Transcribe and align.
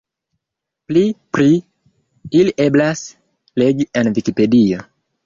Pli 0.91 1.01
pri 1.35 1.49
ili 2.39 2.53
eblas 2.65 3.05
legi 3.65 3.87
en 4.03 4.11
Vikipedio. 4.17 4.81